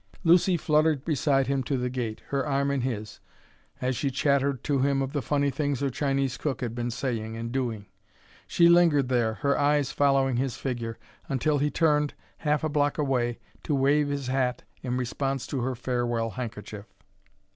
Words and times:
Lucy 0.23 0.57
fluttered 0.57 1.05
beside 1.05 1.45
him 1.45 1.61
to 1.61 1.77
the 1.77 1.87
gate, 1.87 2.23
her 2.29 2.43
arm 2.43 2.71
in 2.71 2.81
his, 2.81 3.19
as 3.79 3.95
she 3.95 4.09
chattered 4.09 4.63
to 4.63 4.79
him 4.79 4.99
of 4.99 5.13
the 5.13 5.21
funny 5.21 5.51
things 5.51 5.79
her 5.79 5.91
Chinese 5.91 6.37
cook 6.37 6.61
had 6.61 6.73
been 6.73 6.89
saying 6.89 7.37
and 7.37 7.51
doing. 7.51 7.85
She 8.47 8.67
lingered 8.67 9.09
there, 9.09 9.35
her 9.35 9.55
eyes 9.59 9.91
following 9.91 10.37
his 10.37 10.57
figure, 10.57 10.97
until 11.29 11.59
he 11.59 11.69
turned, 11.69 12.15
half 12.37 12.63
a 12.63 12.69
block 12.69 12.97
away, 12.97 13.37
to 13.61 13.75
wave 13.75 14.07
his 14.07 14.25
hat 14.25 14.63
in 14.81 14.97
response 14.97 15.45
to 15.45 15.61
her 15.61 15.75
farewell 15.75 16.31
handkerchief. 16.31 16.87